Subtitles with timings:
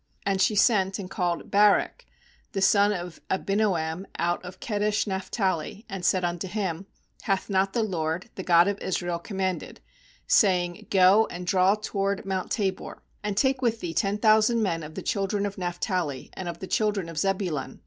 [0.25, 2.07] 6And she sent and called Barak
[2.53, 6.87] the son of Abinoam out of Kedesh naphtaH, and said unto him:
[7.21, 9.79] 'Hath not the LORD, the God of Israel, commanded,
[10.25, 14.95] saying: Go and draw toward mount Tabor, and take with thee ten thousand men of
[14.95, 17.79] the children of Naphtali and of the children of Zebulun?